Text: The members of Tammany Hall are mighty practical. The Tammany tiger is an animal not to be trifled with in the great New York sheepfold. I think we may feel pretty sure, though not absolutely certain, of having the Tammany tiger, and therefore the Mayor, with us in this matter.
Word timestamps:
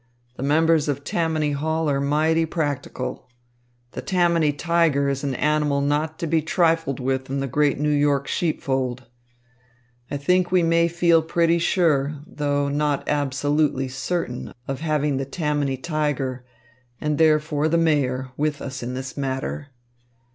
The 0.35 0.41
members 0.41 0.87
of 0.87 1.03
Tammany 1.03 1.51
Hall 1.51 1.87
are 1.87 2.01
mighty 2.01 2.47
practical. 2.47 3.29
The 3.91 4.01
Tammany 4.01 4.51
tiger 4.51 5.09
is 5.09 5.23
an 5.23 5.35
animal 5.35 5.79
not 5.79 6.17
to 6.17 6.25
be 6.25 6.41
trifled 6.41 6.99
with 6.99 7.29
in 7.29 7.39
the 7.39 7.45
great 7.47 7.79
New 7.79 7.91
York 7.91 8.27
sheepfold. 8.27 9.05
I 10.09 10.17
think 10.17 10.51
we 10.51 10.63
may 10.63 10.87
feel 10.87 11.21
pretty 11.21 11.59
sure, 11.59 12.15
though 12.25 12.67
not 12.67 13.07
absolutely 13.07 13.89
certain, 13.89 14.55
of 14.67 14.79
having 14.79 15.17
the 15.17 15.25
Tammany 15.25 15.77
tiger, 15.77 16.45
and 16.99 17.19
therefore 17.19 17.67
the 17.69 17.77
Mayor, 17.77 18.31
with 18.35 18.59
us 18.59 18.81
in 18.81 18.95
this 18.95 19.15
matter. 19.15 19.67